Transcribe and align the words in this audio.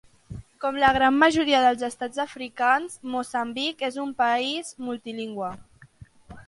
Com 0.63 0.77
la 0.83 0.87
gran 0.95 1.19
majoria 1.23 1.59
dels 1.65 1.85
estats 1.89 2.21
africans, 2.25 2.97
Moçambic 3.17 3.87
és 3.91 4.01
un 4.07 4.17
país 4.27 4.75
multilingüe. 4.89 5.55